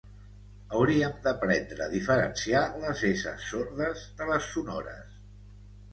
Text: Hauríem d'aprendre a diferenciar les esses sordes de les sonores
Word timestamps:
Hauríem 0.77 1.13
d'aprendre 1.27 1.83
a 1.85 1.89
diferenciar 1.91 2.63
les 2.85 3.05
esses 3.13 3.45
sordes 3.51 4.03
de 4.23 4.29
les 4.35 4.49
sonores 4.57 5.17